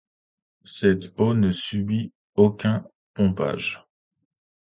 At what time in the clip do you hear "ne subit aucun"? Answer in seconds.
1.35-2.87